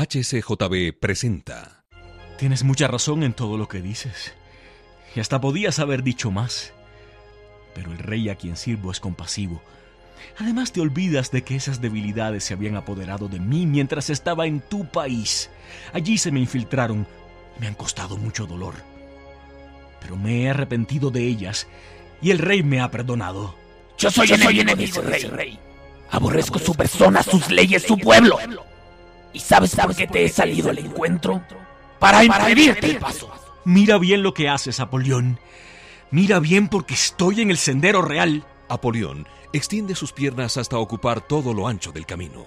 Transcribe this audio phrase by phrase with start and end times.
[0.00, 1.84] HCJB presenta.
[2.38, 4.32] Tienes mucha razón en todo lo que dices.
[5.14, 6.72] Y hasta podías haber dicho más.
[7.74, 9.60] Pero el rey a quien sirvo es compasivo.
[10.38, 14.60] Además te olvidas de que esas debilidades se habían apoderado de mí mientras estaba en
[14.60, 15.50] tu país.
[15.92, 17.06] Allí se me infiltraron
[17.58, 18.76] y me han costado mucho dolor.
[20.00, 21.66] Pero me he arrepentido de ellas
[22.22, 23.54] y el rey me ha perdonado.
[23.98, 25.58] Yo soy, enemigo, del rey.
[26.10, 28.38] Aborrezco su persona, sus leyes, su pueblo.
[29.32, 31.42] ¿Y sabes por qué te he salido al encuentro?
[31.98, 33.30] Para impedirte el paso.
[33.64, 35.38] Mira bien lo que haces, Apolión.
[36.10, 38.44] Mira bien porque estoy en el sendero real.
[38.68, 42.44] Apolión extiende sus piernas hasta ocupar todo lo ancho del camino.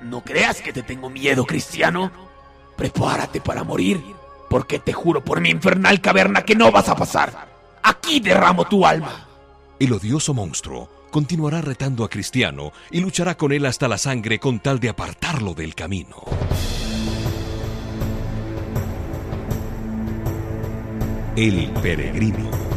[0.00, 2.10] No creas que te tengo miedo, cristiano.
[2.76, 4.02] Prepárate para morir,
[4.48, 7.48] porque te juro por mi infernal caverna que no vas a pasar.
[7.82, 9.29] Aquí derramo tu alma.
[9.80, 14.60] El odioso monstruo continuará retando a Cristiano y luchará con él hasta la sangre con
[14.60, 16.16] tal de apartarlo del camino.
[21.34, 22.69] El peregrino.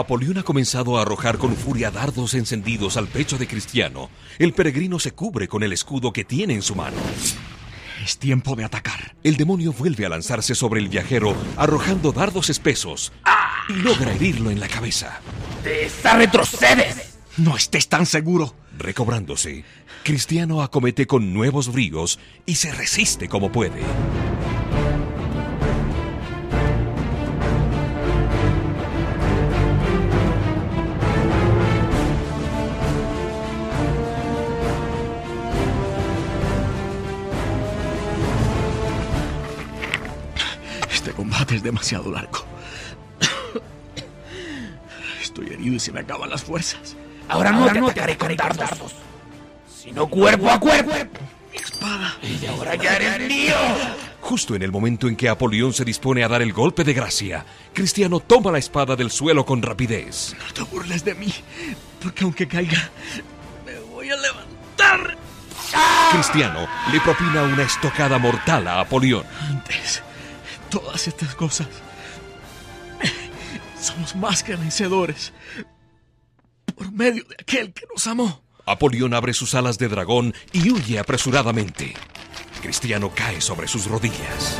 [0.00, 4.10] Apolión ha comenzado a arrojar con furia dardos encendidos al pecho de Cristiano.
[4.38, 6.96] El peregrino se cubre con el escudo que tiene en su mano.
[8.04, 9.14] Es tiempo de atacar.
[9.22, 13.12] El demonio vuelve a lanzarse sobre el viajero, arrojando dardos espesos,
[13.68, 15.20] y logra herirlo en la cabeza.
[15.64, 17.18] ¡Esa retrocedes!
[17.36, 18.54] No estés tan seguro.
[18.78, 19.64] Recobrándose,
[20.02, 23.82] Cristiano acomete con nuevos bríos y se resiste como puede.
[41.00, 42.44] Este combate es demasiado largo.
[45.22, 46.94] Estoy herido y se me acaban las fuerzas.
[47.26, 48.92] Ahora no te atacaré con dardos,
[49.66, 50.92] sino cuerpo a cuerpo.
[51.50, 52.18] Mi espada.
[52.22, 53.54] Y ahora ya eres mío.
[54.20, 57.46] Justo en el momento en que Apolión se dispone a dar el golpe de gracia,
[57.72, 60.36] Cristiano toma la espada del suelo con rapidez.
[60.38, 61.32] No te burles de mí,
[62.02, 62.90] porque aunque caiga,
[63.64, 65.16] me voy a levantar.
[66.12, 69.24] Cristiano le propina una estocada mortal a Apolión.
[69.48, 70.02] Antes,
[70.70, 71.68] todas estas cosas.
[73.80, 75.32] Somos más que vencedores.
[76.74, 78.42] Por medio de aquel que nos amó.
[78.66, 81.94] Apolión abre sus alas de dragón y huye apresuradamente.
[82.62, 84.58] Cristiano cae sobre sus rodillas.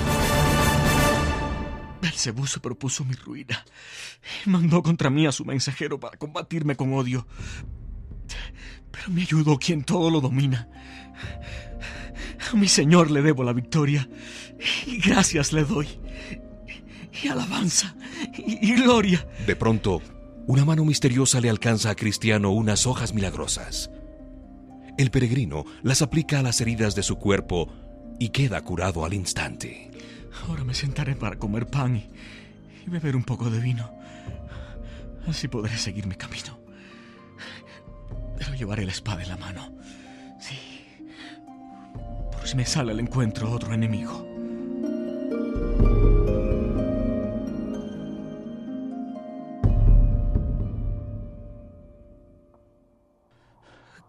[2.00, 3.65] Belcebú se propuso mi ruina.
[4.47, 7.27] Mandó contra mí a su mensajero para combatirme con odio.
[8.91, 10.69] Pero me ayudó quien todo lo domina.
[12.53, 14.09] A mi Señor le debo la victoria.
[14.87, 15.88] Y gracias le doy.
[17.22, 17.94] Y alabanza.
[18.37, 19.27] Y, y gloria.
[19.47, 20.03] De pronto,
[20.47, 23.91] una mano misteriosa le alcanza a Cristiano unas hojas milagrosas.
[24.99, 27.72] El peregrino las aplica a las heridas de su cuerpo
[28.19, 29.91] y queda curado al instante.
[30.47, 32.09] Ahora me sentaré para comer pan y,
[32.87, 33.93] y beber un poco de vino.
[35.27, 36.59] Así podré seguir mi camino.
[38.37, 39.80] Pero llevaré la espada en la mano.
[42.56, 44.27] Me sale al encuentro otro enemigo.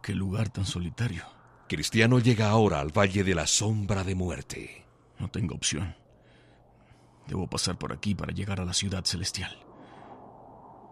[0.01, 1.23] Qué lugar tan solitario.
[1.69, 4.85] Cristiano llega ahora al Valle de la Sombra de Muerte.
[5.19, 5.95] No tengo opción.
[7.27, 9.55] Debo pasar por aquí para llegar a la ciudad celestial.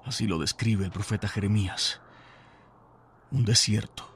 [0.06, 2.00] Así lo describe el profeta Jeremías.
[3.32, 4.08] Un desierto,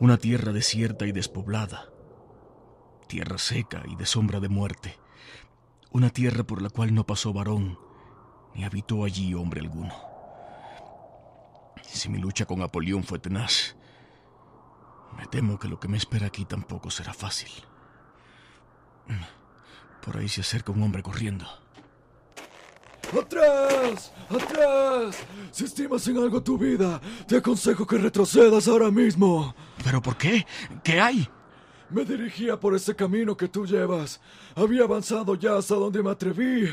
[0.00, 1.90] una tierra desierta y despoblada,
[3.08, 4.98] tierra seca y de sombra de muerte,
[5.90, 7.78] una tierra por la cual no pasó varón,
[8.54, 9.94] ni habitó allí hombre alguno.
[11.82, 13.74] Si mi lucha con Apolión fue tenaz,
[15.16, 17.50] me temo que lo que me espera aquí tampoco será fácil.
[20.04, 21.46] Por ahí se acerca un hombre corriendo.
[23.18, 24.12] ¡Atrás!
[24.28, 25.16] ¡Atrás!
[25.50, 29.54] Si estimas en algo tu vida, te aconsejo que retrocedas ahora mismo.
[29.82, 30.46] ¿Pero por qué?
[30.84, 31.28] ¿Qué hay?
[31.90, 34.20] Me dirigía por ese camino que tú llevas.
[34.54, 36.68] Había avanzado ya hasta donde me atreví,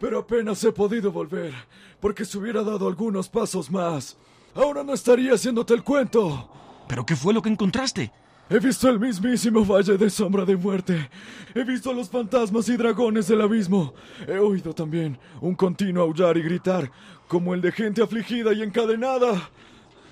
[0.00, 1.54] pero apenas he podido volver,
[2.00, 4.16] porque si hubiera dado algunos pasos más,
[4.54, 6.50] ahora no estaría haciéndote el cuento.
[6.88, 8.12] ¿Pero qué fue lo que encontraste?
[8.48, 11.10] He visto el mismísimo valle de sombra de muerte.
[11.54, 13.94] He visto a los fantasmas y dragones del abismo.
[14.26, 16.90] He oído también un continuo aullar y gritar,
[17.28, 19.48] como el de gente afligida y encadenada.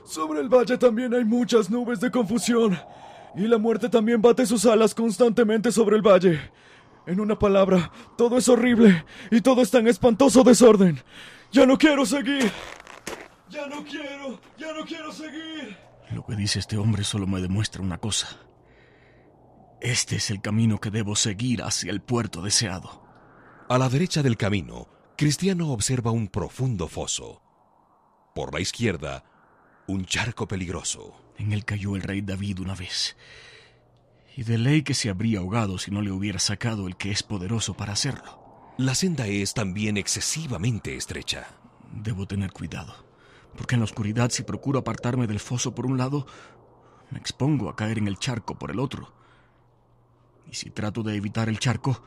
[0.05, 2.77] Sobre el valle también hay muchas nubes de confusión.
[3.37, 6.41] Y la muerte también bate sus alas constantemente sobre el valle.
[7.07, 11.03] En una palabra, todo es horrible y todo está en espantoso desorden.
[11.53, 12.51] Ya no quiero seguir.
[13.51, 15.77] Ya no quiero, ya no quiero seguir.
[16.13, 18.29] Lo que dice este hombre solo me demuestra una cosa.
[19.81, 23.05] Este es el camino que debo seguir hacia el puerto deseado.
[23.69, 27.43] A la derecha del camino, Cristiano observa un profundo foso.
[28.35, 29.25] Por la izquierda,
[29.87, 31.15] un charco peligroso.
[31.39, 33.17] En él cayó el rey David una vez.
[34.37, 37.23] Y de ley que se habría ahogado si no le hubiera sacado el que es
[37.23, 38.75] poderoso para hacerlo.
[38.79, 41.47] La senda es también excesivamente estrecha.
[41.93, 42.95] Debo tener cuidado,
[43.57, 46.27] porque en la oscuridad si procuro apartarme del foso por un lado,
[47.11, 49.15] me expongo a caer en el charco por el otro.
[50.51, 52.03] Y si trato de evitar el charco,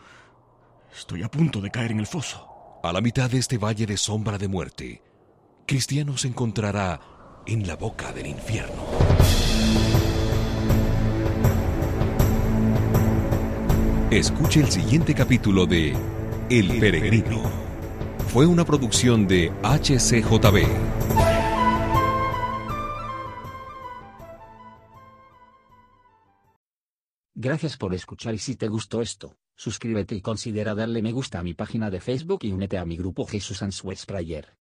[0.94, 2.46] estoy a punto de caer en el foso.
[2.84, 5.02] A la mitad de este valle de sombra de muerte,
[5.66, 7.00] Cristiano se encontrará
[7.48, 8.84] en la boca del infierno.
[14.12, 15.96] Escuche el siguiente capítulo de
[16.50, 17.42] El Peregrino.
[18.28, 20.68] Fue una producción de HCJB.
[27.36, 31.44] Gracias por escuchar y si te gustó esto, suscríbete y considera darle me gusta a
[31.44, 34.58] mi página de Facebook y únete a mi grupo Jesús Answers Prayer.